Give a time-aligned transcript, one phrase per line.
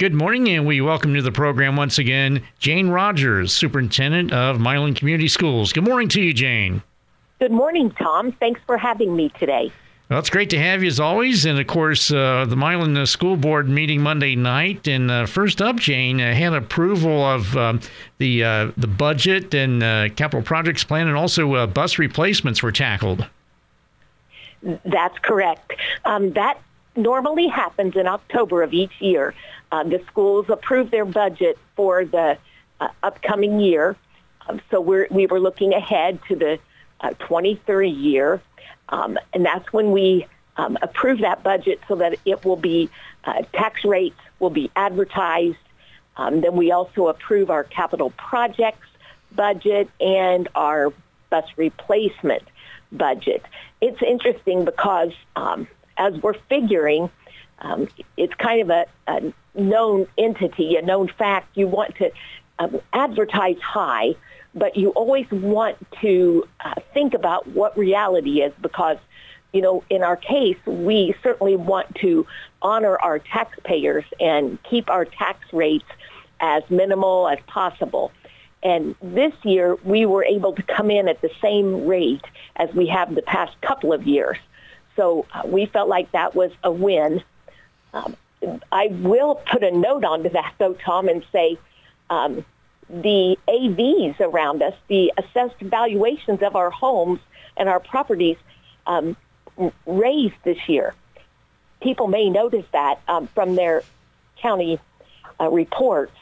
[0.00, 4.94] Good morning, and we welcome to the program once again Jane Rogers, Superintendent of Milan
[4.94, 5.74] Community Schools.
[5.74, 6.82] Good morning to you, Jane.
[7.38, 8.32] Good morning, Tom.
[8.32, 9.70] Thanks for having me today.
[10.08, 11.44] Well, it's great to have you as always.
[11.44, 14.88] And of course, uh, the Milan uh, School Board meeting Monday night.
[14.88, 17.80] And uh, first up, Jane uh, had approval of um,
[18.16, 23.28] the uh, the budget and uh, capital projects plan, and also bus replacements were tackled.
[24.62, 25.74] That's correct.
[26.06, 26.58] Um, that
[26.96, 29.34] normally happens in October of each year.
[29.72, 32.36] Uh, the schools approve their budget for the
[32.80, 33.96] uh, upcoming year.
[34.48, 36.58] Um, so we're, we were looking ahead to the
[37.00, 38.40] uh, 23 year.
[38.88, 42.90] Um, and that's when we um, approve that budget so that it will be,
[43.24, 45.56] uh, tax rates will be advertised.
[46.16, 48.88] Um, then we also approve our capital projects
[49.32, 50.92] budget and our
[51.30, 52.42] bus replacement
[52.90, 53.44] budget.
[53.80, 57.10] It's interesting because um, as we're figuring,
[57.60, 61.56] um, it's kind of a, a, known entity, a known fact.
[61.56, 62.10] You want to
[62.58, 64.14] um, advertise high,
[64.54, 68.98] but you always want to uh, think about what reality is because,
[69.52, 72.26] you know, in our case, we certainly want to
[72.62, 75.88] honor our taxpayers and keep our tax rates
[76.40, 78.12] as minimal as possible.
[78.62, 82.24] And this year, we were able to come in at the same rate
[82.56, 84.36] as we have the past couple of years.
[84.96, 87.22] So uh, we felt like that was a win.
[87.92, 88.16] Um,
[88.72, 91.58] I will put a note onto that, though, Tom, and say
[92.08, 92.44] um,
[92.88, 97.20] the AVs around us, the assessed valuations of our homes
[97.56, 98.36] and our properties,
[98.86, 99.16] um,
[99.86, 100.94] raised this year.
[101.82, 103.82] People may notice that um, from their
[104.40, 104.78] county
[105.38, 106.16] uh, reports.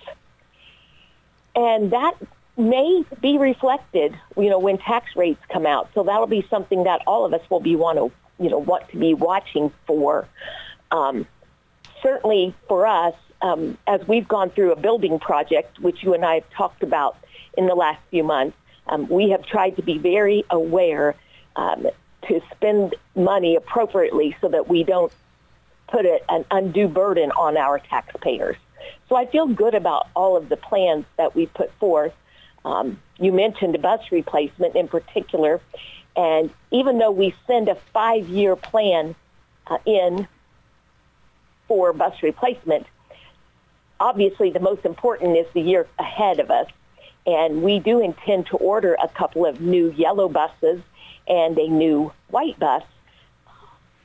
[1.54, 2.14] And that
[2.56, 5.88] may be reflected, you know, when tax rates come out.
[5.94, 8.88] So that'll be something that all of us will be want to you know what
[8.90, 10.26] to be watching for.
[10.90, 11.26] Um,
[12.02, 16.34] certainly for us, um, as we've gone through a building project, which you and I
[16.34, 17.16] have talked about
[17.56, 21.14] in the last few months, um, we have tried to be very aware
[21.56, 21.86] um,
[22.26, 25.12] to spend money appropriately so that we don't
[25.88, 28.56] put an undue burden on our taxpayers.
[29.08, 32.12] So I feel good about all of the plans that we put forth.
[32.64, 35.60] Um, you mentioned bus replacement in particular,
[36.16, 39.14] and even though we send a five-year plan
[39.66, 40.28] uh, in
[41.68, 42.86] for bus replacement,
[44.00, 46.66] obviously the most important is the year ahead of us.
[47.26, 50.80] And we do intend to order a couple of new yellow buses
[51.28, 52.82] and a new white bus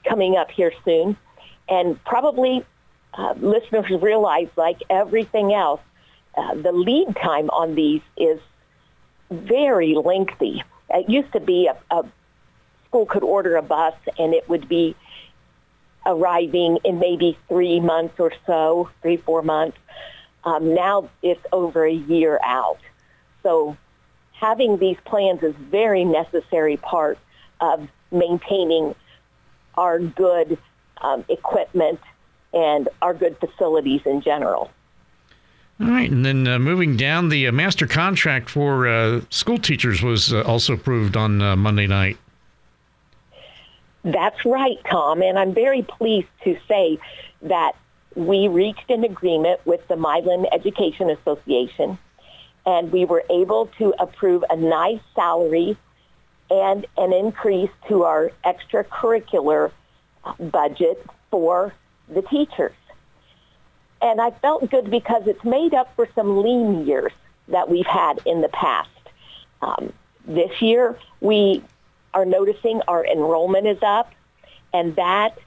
[0.04, 1.16] coming up here soon.
[1.70, 2.66] And probably
[3.14, 5.80] uh, listeners realize, like everything else,
[6.36, 8.40] uh, the lead time on these is
[9.32, 10.64] very lengthy.
[10.90, 12.06] It used to be a, a
[12.88, 14.96] school could order a bus and it would be
[16.06, 19.78] arriving in maybe three months or so, three, four months.
[20.44, 22.80] Um, now it's over a year out.
[23.44, 23.78] So
[24.32, 27.18] having these plans is very necessary part
[27.62, 28.96] of maintaining
[29.76, 30.58] our good
[31.02, 32.00] um, equipment
[32.54, 34.70] and our good facilities in general.
[35.82, 40.04] All right, and then uh, moving down, the uh, master contract for uh, school teachers
[40.04, 42.18] was uh, also approved on uh, Monday night.
[44.04, 47.00] That's right, Tom, and I'm very pleased to say
[47.44, 47.74] that
[48.16, 51.98] we reached an agreement with the Milan Education Association,
[52.66, 55.78] and we were able to approve a nice salary
[56.50, 59.72] and an increase to our extracurricular
[60.40, 61.74] budget for
[62.10, 62.76] the teachers.
[64.02, 67.14] And I felt good because it's made up for some lean years
[67.48, 68.90] that we've had in the past.
[69.62, 69.94] Um,
[70.28, 71.64] this year, we
[72.14, 74.12] are noticing our enrollment is up,
[74.74, 75.38] and that,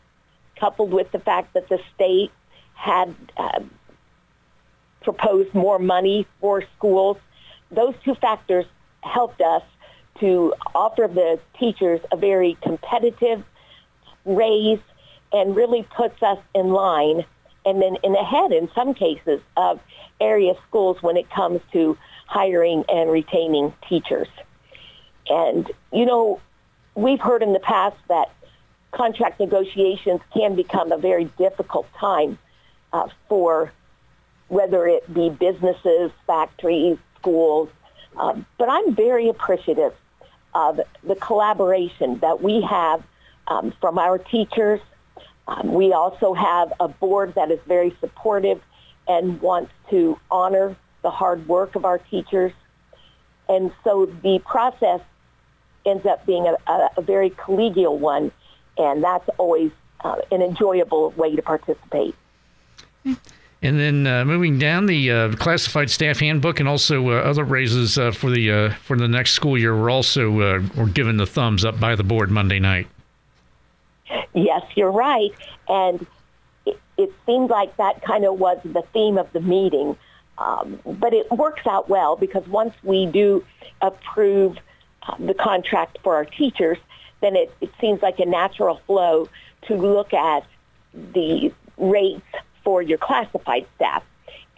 [0.58, 2.30] coupled with the fact that the state
[2.74, 3.60] had uh,
[5.02, 7.16] proposed more money for schools,
[7.70, 8.66] those two factors
[9.02, 9.62] helped us
[10.20, 13.44] to offer the teachers a very competitive
[14.24, 14.80] raise
[15.32, 17.24] and really puts us in line
[17.64, 19.80] and then in ahead in some cases of
[20.20, 21.96] area schools when it comes to
[22.26, 24.28] hiring and retaining teachers.
[25.28, 26.40] And, you know,
[26.96, 28.32] we've heard in the past that
[28.90, 32.38] contract negotiations can become a very difficult time
[32.92, 33.72] uh, for
[34.48, 37.68] whether it be businesses, factories, schools.
[38.16, 39.92] Uh, but I'm very appreciative
[40.54, 43.02] of the collaboration that we have
[43.48, 44.80] um, from our teachers,
[45.48, 48.60] um, we also have a board that is very supportive
[49.06, 52.52] and wants to honor the hard work of our teachers.
[53.48, 55.00] And so the process
[55.86, 58.32] ends up being a, a, a very collegial one,
[58.76, 62.14] and that's always uh, an enjoyable way to participate.
[63.62, 67.98] And then uh, moving down the uh, classified staff handbook and also uh, other raises
[67.98, 71.26] uh, for the uh, for the next school year were also uh, were given the
[71.26, 72.86] thumbs up by the board Monday night.
[74.34, 75.32] Yes, you're right,
[75.68, 76.06] and
[76.66, 79.96] it, it seemed like that kind of was the theme of the meeting.
[80.38, 83.42] Um, but it works out well because once we do
[83.80, 84.58] approve
[85.18, 86.78] the contract for our teachers,
[87.20, 89.28] then it, it seems like a natural flow
[89.62, 90.44] to look at
[90.94, 92.26] the rates
[92.64, 94.02] for your classified staff.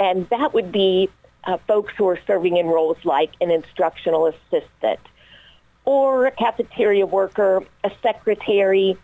[0.00, 1.08] And that would be
[1.44, 5.00] uh, folks who are serving in roles like an instructional assistant
[5.84, 8.96] or a cafeteria worker, a secretary,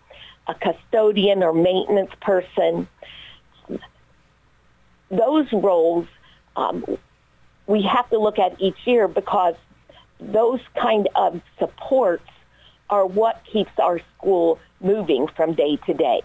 [0.46, 2.86] a custodian or maintenance person.
[5.10, 6.06] Those roles
[6.56, 6.84] um,
[7.66, 9.54] we have to look at each year because
[10.20, 12.28] those kind of supports
[12.90, 16.20] are what keeps our school moving from day to day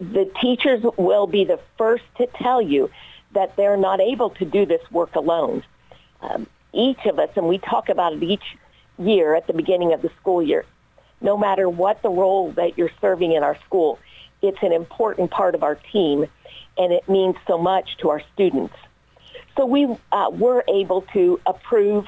[0.00, 2.90] the teachers will be the first to tell you
[3.32, 5.62] that they're not able to do this work alone.
[6.20, 8.56] Um, each of us, and we talk about it each
[8.98, 10.64] year at the beginning of the school year,
[11.20, 13.98] no matter what the role that you're serving in our school,
[14.42, 16.26] it's an important part of our team,
[16.76, 18.74] and it means so much to our students.
[19.56, 22.06] So we uh, were able to approve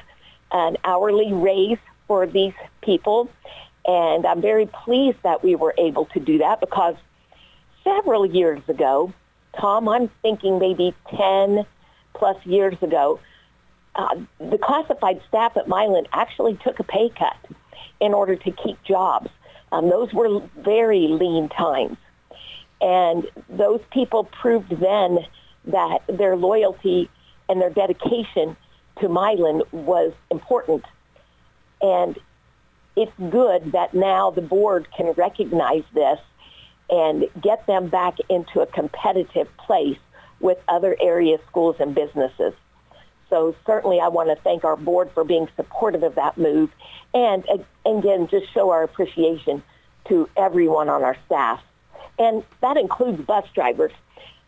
[0.51, 3.29] an hourly raise for these people,
[3.85, 6.95] and I'm very pleased that we were able to do that because
[7.83, 9.13] several years ago,
[9.59, 11.65] Tom, I'm thinking maybe 10
[12.13, 13.19] plus years ago,
[13.95, 17.37] uh, the classified staff at Milan actually took a pay cut
[17.99, 19.29] in order to keep jobs.
[19.71, 21.97] Um, those were very lean times.
[22.79, 25.19] And those people proved then
[25.65, 27.09] that their loyalty
[27.49, 28.55] and their dedication
[29.01, 30.83] to Milan was important.
[31.81, 32.17] And
[32.95, 36.19] it's good that now the board can recognize this
[36.89, 39.99] and get them back into a competitive place
[40.39, 42.53] with other area schools and businesses.
[43.29, 46.71] So certainly I want to thank our board for being supportive of that move
[47.13, 47.43] and
[47.85, 49.61] again just show our appreciation
[50.07, 51.61] to everyone on our staff.
[52.17, 53.91] And that includes bus drivers.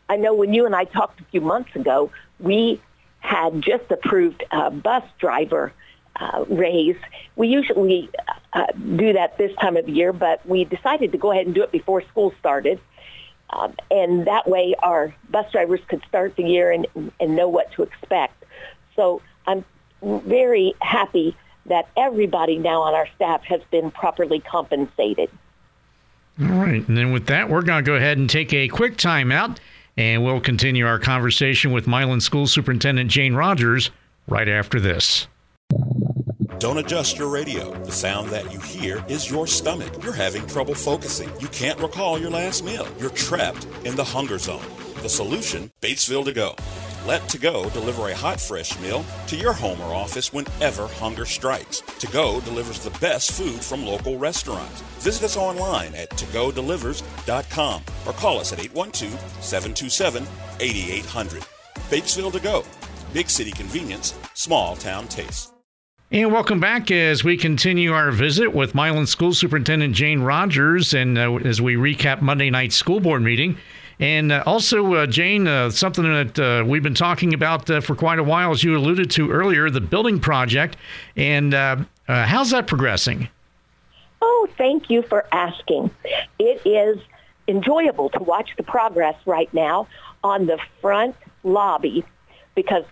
[0.08, 2.10] I know when you and I talked a few months ago,
[2.40, 2.82] we
[3.20, 5.74] had just approved a bus driver
[6.16, 6.98] uh, raise.
[7.36, 8.10] We usually
[8.54, 11.64] uh, do that this time of year, but we decided to go ahead and do
[11.64, 12.80] it before school started.
[13.52, 16.88] Um, and that way our bus drivers could start the year and,
[17.20, 18.44] and know what to expect.
[18.96, 19.66] So I'm
[20.02, 25.30] very happy that everybody now on our staff has been properly compensated.
[26.42, 26.88] All right.
[26.88, 29.58] And then with that, we're going to go ahead and take a quick timeout,
[30.00, 33.92] and we'll continue our conversation with Milan School Superintendent Jane Rogers
[34.30, 35.28] right after this.
[36.58, 37.74] Don't adjust your radio.
[37.84, 40.02] The sound that you hear is your stomach.
[40.02, 41.30] You're having trouble focusing.
[41.42, 42.88] You can't recall your last meal.
[42.98, 44.64] You're trapped in the hunger zone.
[45.02, 46.56] The solution Batesville to go.
[47.06, 51.26] Let To Go deliver a hot, fresh meal to your home or office whenever hunger
[51.26, 51.82] strikes.
[51.82, 54.82] To Go delivers the best food from local restaurants.
[55.00, 60.28] Visit us online at togodelivers.com or call us at 812 727
[60.60, 61.44] 8800.
[61.90, 62.64] Batesville To Go.
[63.14, 65.54] Big city convenience, small town taste.
[66.12, 71.18] And welcome back as we continue our visit with Milan School Superintendent Jane Rogers and
[71.18, 73.58] uh, as we recap Monday night school board meeting.
[74.00, 77.96] And uh, also, uh, Jane, uh, something that uh, we've been talking about uh, for
[77.96, 80.78] quite a while, as you alluded to earlier, the building project.
[81.18, 81.54] And
[82.08, 83.28] how's that progressing?
[84.22, 85.92] Oh, thank you for asking.
[86.40, 86.98] It is
[87.48, 89.88] enjoyable to watch the progress right now
[90.24, 92.06] on the front lobby
[92.56, 92.84] because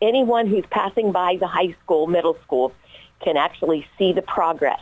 [0.00, 2.72] anyone who's passing by the high school, middle school,
[3.20, 4.80] can actually see the progress.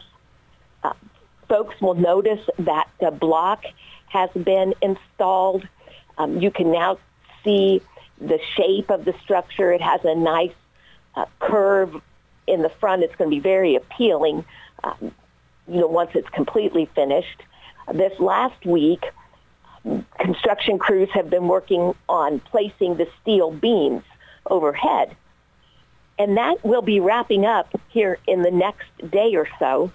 [1.55, 3.63] Folks will notice that the block
[4.09, 5.63] has been installed.
[6.19, 6.99] Um, you can now
[7.45, 7.81] see
[8.21, 9.71] the shape of the structure.
[9.71, 10.57] It has a nice
[11.15, 11.95] uh, curve
[12.49, 13.05] in the front.
[13.05, 14.45] It's going to be very appealing,
[14.83, 15.15] um,
[15.69, 17.45] you know, once it's completely finished.
[17.93, 19.05] This last week,
[20.19, 24.03] construction crews have been working on placing the steel beams
[24.47, 25.15] overhead.
[26.19, 29.93] And that will be wrapping up here in the next day or so.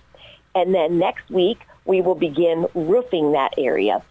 [0.59, 4.03] And then next week, we will begin roofing that area,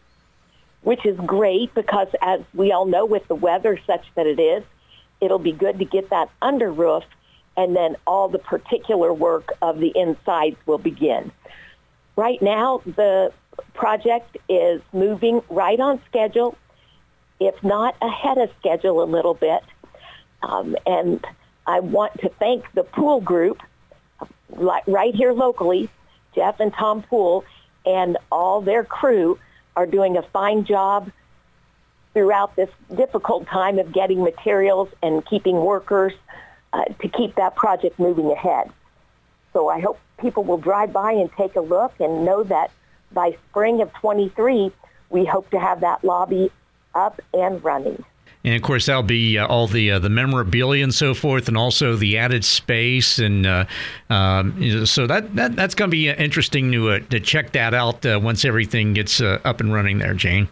[0.81, 4.64] which is great because as we all know with the weather such that it is,
[5.21, 7.05] it'll be good to get that under roof
[7.59, 11.31] and then all the particular work of the insides will begin.
[12.17, 13.31] Right now, the
[13.75, 16.57] project is moving right on schedule,
[17.40, 19.62] if not ahead of schedule a little bit.
[20.43, 21.23] Um, and
[21.67, 23.61] I want to thank the Pool Group
[24.49, 25.90] right here locally,
[26.35, 27.45] Jeff and Tom Pool,
[27.87, 29.39] and all their crew
[29.77, 31.11] are doing a fine job
[32.13, 36.13] throughout this difficult time of getting materials and keeping workers
[36.73, 38.71] uh, to keep that project moving ahead.
[39.53, 42.71] So I hope people will drive by and take a look and know that
[43.13, 44.71] by spring of 23,
[45.11, 46.51] we hope to have that lobby
[46.95, 48.05] up and running.
[48.49, 51.57] And of course, that'll be uh, all the uh, the memorabilia and so forth, and
[51.59, 53.67] also the added space, and uh,
[54.09, 58.07] um, so that, that that's going to be interesting to uh, to check that out
[58.07, 60.49] uh, once everything gets uh, up and running there, Jane.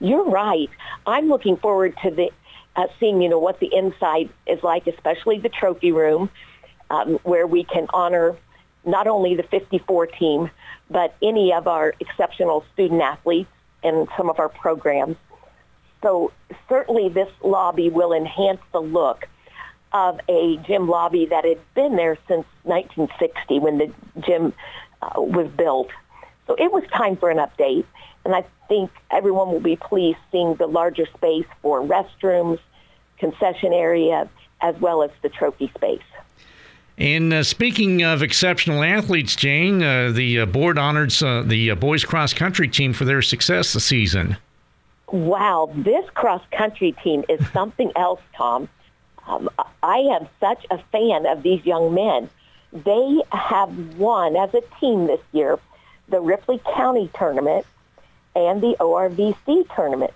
[0.00, 0.68] You're right.
[1.06, 2.30] I'm looking forward to the
[2.98, 6.28] seeing you know what the inside is like, especially the trophy room,
[6.90, 8.36] um, where we can honor
[8.84, 10.50] not only the 54 team,
[10.90, 13.50] but any of our exceptional student athletes
[13.82, 15.16] and some of our programs.
[16.02, 16.32] So
[16.68, 19.26] certainly this lobby will enhance the look
[19.92, 24.52] of a gym lobby that had been there since 1960 when the gym
[25.02, 25.88] uh, was built.
[26.46, 27.84] So it was time for an update.
[28.24, 32.58] And I think everyone will be pleased seeing the larger space for restrooms,
[33.18, 34.28] concession area,
[34.60, 36.02] as well as the trophy space.
[36.98, 41.74] And uh, speaking of exceptional athletes, Jane, uh, the uh, board honors uh, the uh,
[41.74, 44.36] boys cross country team for their success this season.
[45.12, 48.68] Wow, this cross country team is something else, Tom.
[49.26, 49.50] Um,
[49.82, 52.28] I am such a fan of these young men.
[52.72, 55.58] They have won as a team this year
[56.08, 57.66] the Ripley County tournament
[58.34, 60.12] and the ORVC tournament.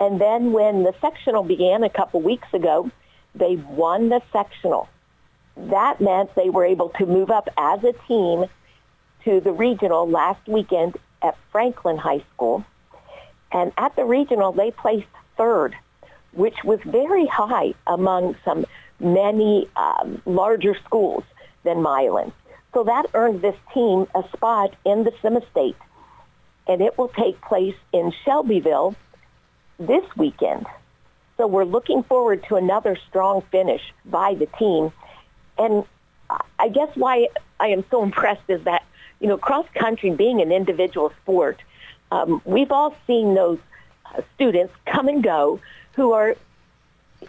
[0.00, 2.90] And then when the sectional began a couple weeks ago,
[3.34, 4.88] they won the sectional
[5.56, 8.46] that meant they were able to move up as a team
[9.24, 12.64] to the regional last weekend at Franklin High School.
[13.54, 15.06] And at the regional, they placed
[15.38, 15.74] third,
[16.32, 18.66] which was very high among some
[19.00, 21.24] many um, larger schools
[21.62, 22.32] than Milan.
[22.74, 25.76] So that earned this team a spot in the semi-state.
[26.66, 28.94] And it will take place in Shelbyville
[29.78, 30.66] this weekend.
[31.38, 34.92] So we're looking forward to another strong finish by the team
[35.58, 35.84] and
[36.58, 37.28] I guess why
[37.60, 38.84] I am so impressed is that,
[39.20, 41.60] you know, cross country being an individual sport,
[42.14, 43.58] um, we've all seen those
[44.06, 45.60] uh, students come and go
[45.94, 46.36] who are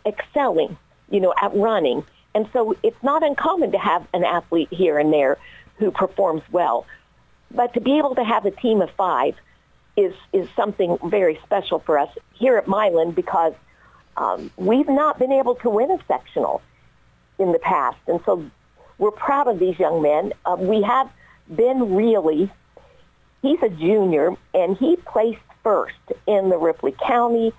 [0.06, 0.77] excelling,
[1.10, 2.04] you know, at running.
[2.36, 5.38] And so it's not uncommon to have an athlete here and there
[5.77, 6.86] who performs well.
[7.50, 9.36] But to be able to have a team of five
[9.96, 13.54] is, is something very special for us here at Milan because
[14.18, 16.62] um, we've not been able to win a sectional
[17.39, 17.98] in the past.
[18.08, 18.46] And so
[19.00, 20.34] we're proud of these young men.
[20.46, 21.10] Uh, we have
[21.50, 22.51] Ben Reilly.
[23.46, 25.96] He's a junior, and he placed first
[26.28, 27.54] in the Ripley County,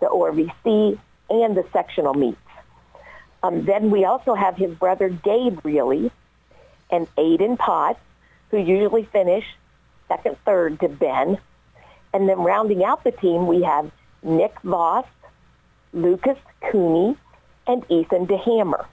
[0.00, 0.98] the ORVC,
[1.30, 2.38] and the sectional meets.
[3.42, 6.10] Um, then we also have his brother Gabe Reilly
[6.90, 8.00] and Aiden Potts,
[8.50, 9.44] who usually finish
[10.08, 11.38] second, third to Ben.
[12.12, 13.90] And then rounding out the team, we have
[14.22, 15.06] Nick Voss,
[15.92, 17.16] Lucas Cooney,
[17.66, 18.84] and Ethan DeHammer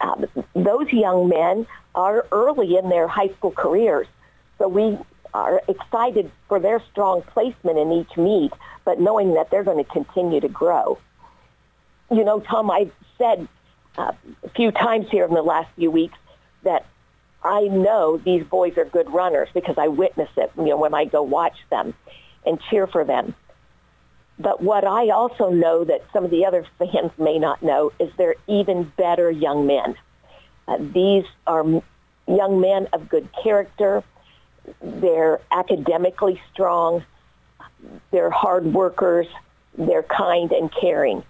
[0.00, 4.06] uh, those young men are early in their high school careers.
[4.58, 4.98] So we
[5.34, 8.52] are excited for their strong placement in each meet,
[8.84, 10.98] but knowing that they're going to continue to grow.
[12.10, 13.46] You know, Tom, I've said
[13.96, 16.18] uh, a few times here in the last few weeks
[16.62, 16.86] that
[17.42, 21.04] I know these boys are good runners because I witness it, you know, when I
[21.04, 21.94] go watch them
[22.44, 23.34] and cheer for them.
[24.38, 28.10] But what I also know that some of the other fans may not know is
[28.16, 29.96] they're even better young men.
[30.66, 31.64] Uh, these are
[32.26, 34.04] young men of good character.
[34.80, 37.04] They're academically strong.
[38.10, 39.26] They're hard workers.
[39.76, 41.22] They're kind and caring.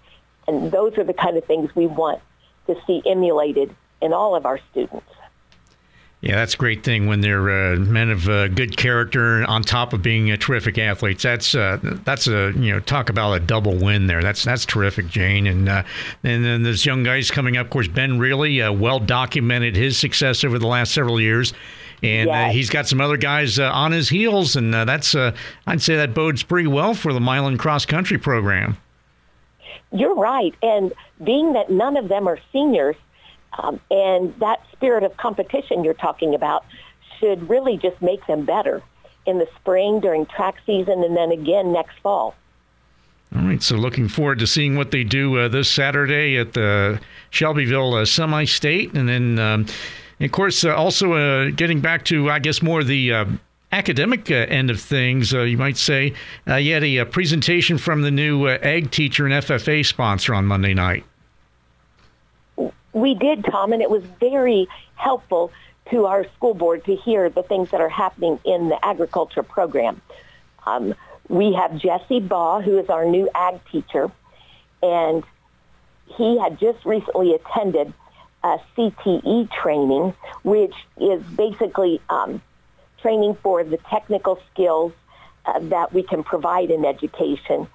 [0.47, 2.21] And those are the kind of things we want
[2.66, 5.07] to see emulated in all of our students.
[6.21, 9.92] Yeah, that's a great thing when they're uh, men of uh, good character on top
[9.92, 11.23] of being uh, terrific athletes.
[11.23, 14.21] That's uh, that's a you know talk about a double win there.
[14.21, 15.47] That's that's terrific, Jane.
[15.47, 15.85] And uh,
[16.25, 17.66] and then this young guys coming up.
[17.66, 21.52] Of course, Ben Reilly well documented his success over the last several years,
[22.02, 22.55] and yes.
[22.55, 24.57] he's got some other guys on his heels.
[24.57, 28.76] And that's I'd say that bodes pretty well for the Milan cross country program.
[29.90, 30.93] You're right, and
[31.25, 32.97] being that none of them are seniors
[33.59, 36.64] um, and that spirit of competition you're talking about
[37.19, 38.83] should really just make them better
[39.26, 42.35] in the spring during track season and then again next fall.
[43.37, 46.99] All right, so looking forward to seeing what they do uh, this Saturday at the
[47.31, 48.95] Shelbyville uh, Semi State.
[48.95, 49.67] And then, um,
[50.21, 53.25] of course, uh, also uh, getting back to, I guess, more the uh,
[53.71, 56.15] academic uh, end of things, you might say,
[56.47, 60.75] you had a, a, presentation from the new ag teacher and FFA sponsor on Monday
[60.75, 61.05] night.
[62.93, 65.53] We did, Tom, and it was very helpful
[65.91, 70.01] to our school board to hear the things that are happening in the agriculture program.
[70.67, 70.95] Um,
[71.29, 74.11] we have Jesse Baugh, who is our new ag teacher,
[74.83, 75.23] and
[76.07, 77.93] he had just recently attended
[78.42, 82.40] a CTE training, which is basically um,
[83.00, 84.92] training for the technical skills
[85.47, 87.66] uh, that we can provide in education.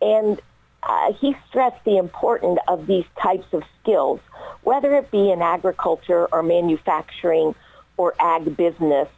[0.00, 0.40] And
[0.82, 4.20] uh, he stressed the importance of these types of skills,
[4.62, 7.54] whether it be in agriculture or manufacturing
[7.96, 9.08] or ag business.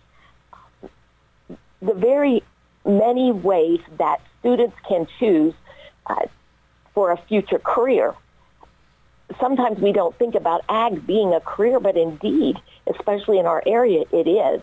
[1.81, 2.43] The very
[2.85, 5.55] many ways that students can choose
[6.07, 6.27] uh,
[6.95, 8.15] for a future career.
[9.41, 12.57] Sometimes we don't think about ag being a career, but indeed,
[12.87, 14.63] especially in our area, it is.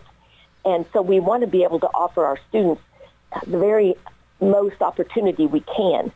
[0.64, 2.82] And so we want to be able to offer our students
[3.46, 3.94] the very
[4.40, 6.12] most opportunity we can.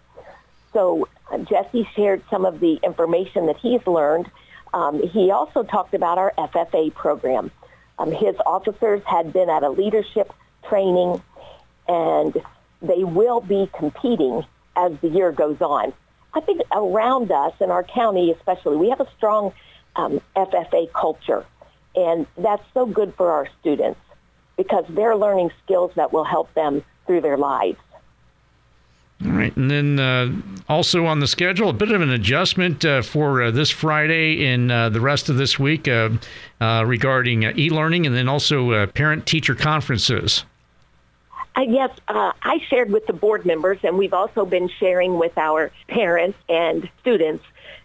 [0.73, 4.31] So uh, Jesse shared some of the information that he's learned.
[4.75, 7.51] Um, he also talked about our FFA program.
[7.99, 10.33] Um, his officers had been at a leadership
[10.69, 11.23] training,
[11.89, 12.37] and
[12.83, 14.45] they will be competing
[14.77, 15.93] as the year goes on.
[16.33, 19.53] I think around us in our county especially, we have a strong
[19.97, 21.45] um, FFA culture,
[21.95, 24.01] and that's so good for our students
[24.57, 27.79] because they're learning skills that will help them through their lives.
[29.25, 30.33] All right, and then uh,
[30.69, 34.73] also on the schedule, a bit of an adjustment uh, for uh, this Friday and
[34.73, 36.09] uh, the rest of this week uh,
[36.61, 40.45] uh, regarding e-learning, and then also parent-teacher conferences.
[41.57, 46.39] Yes, I shared with the board members, and we've also been sharing with our parents
[46.49, 47.45] and students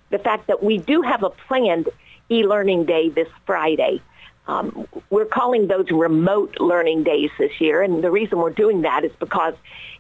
[0.10, 1.90] the fact that we do have a planned
[2.30, 4.02] e-learning day this Friday.
[4.48, 9.04] Um, we're calling those remote learning days this year, and the reason we're doing that
[9.04, 9.56] is because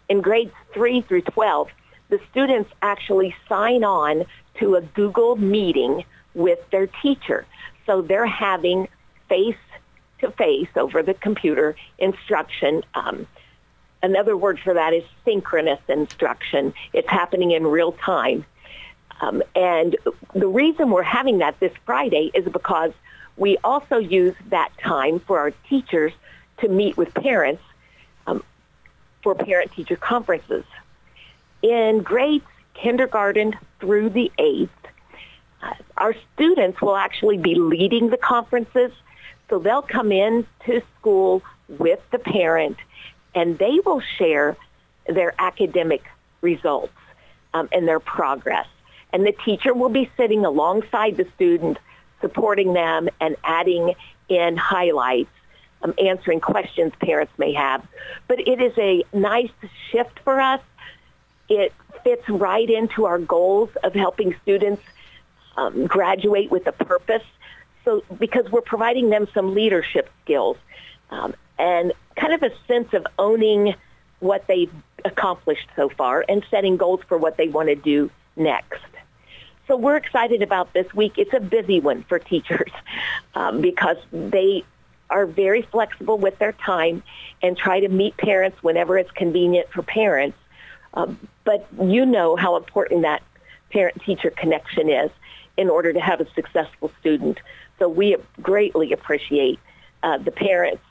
[0.07, 1.69] in grades 3 through 12,
[2.09, 4.25] the students actually sign on
[4.59, 6.05] to a Google meeting
[6.35, 7.45] with their teacher.
[7.85, 8.87] So they're having
[9.27, 12.83] face-to-face over the computer instruction.
[12.93, 13.27] Um,
[14.05, 16.73] another word for that is synchronous instruction.
[16.93, 18.45] It's happening in real time.
[19.21, 19.95] Um, and
[20.33, 22.91] the reason we're having that this Friday is because
[23.37, 26.13] we also use that time for our teachers
[26.59, 27.63] to meet with parents
[28.27, 28.43] um,
[29.23, 30.63] for parent-teacher conferences.
[31.61, 34.69] In grades kindergarten through the eighth,
[35.63, 38.91] uh, our students will actually be leading the conferences.
[39.49, 42.77] So they'll come in to school with the parent
[43.35, 44.57] and they will share
[45.07, 46.03] their academic
[46.41, 46.93] results
[47.53, 48.67] um, and their progress.
[49.13, 51.77] And the teacher will be sitting alongside the student
[52.21, 53.93] supporting them and adding
[54.29, 55.29] in highlights,
[55.83, 57.85] um, answering questions parents may have.
[58.27, 59.51] But it is a nice
[59.91, 60.61] shift for us.
[61.49, 64.81] It fits right into our goals of helping students
[65.57, 67.23] um, graduate with a purpose.
[67.83, 70.57] So because we're providing them some leadership skills
[71.11, 73.75] um, and kind of a sense of owning
[74.19, 74.71] what they've
[75.03, 78.81] accomplished so far and setting goals for what they want to do next.
[79.67, 81.13] So we're excited about this week.
[81.17, 82.71] It's a busy one for teachers
[83.35, 84.63] um, because they
[85.09, 87.03] are very flexible with their time
[87.41, 90.37] and try to meet parents whenever it's convenient for parents.
[90.93, 93.21] Um, but you know how important that
[93.69, 95.11] parent-teacher connection is
[95.57, 97.39] in order to have a successful student.
[97.79, 99.59] So we greatly appreciate
[100.03, 100.83] uh, the parents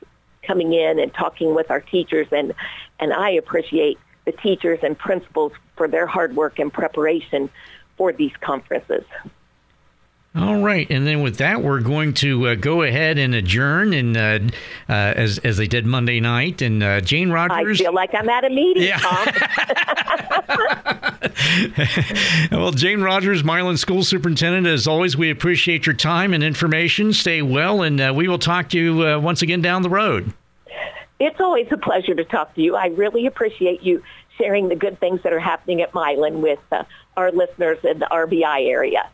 [0.46, 2.52] coming in and talking with our teachers, and,
[3.00, 7.50] and I appreciate the teachers and principals for their hard work and preparation
[7.96, 9.04] for these conferences.
[10.36, 14.16] All right, and then with that, we're going to uh, go ahead and adjourn, and
[14.16, 14.40] uh,
[14.88, 16.60] uh, as as they did Monday night.
[16.60, 18.82] And uh, Jane Rogers, I feel like I'm at a meeting.
[18.82, 18.98] Yeah.
[22.50, 27.12] well, Jane Rogers, Milan School Superintendent, as always, we appreciate your time and information.
[27.12, 30.32] Stay well, and uh, we will talk to you uh, once again down the road.
[31.20, 32.74] It's always a pleasure to talk to you.
[32.74, 34.02] I really appreciate you
[34.36, 36.58] sharing the good things that are happening at Milan with
[37.16, 39.08] our listeners in the RBI area.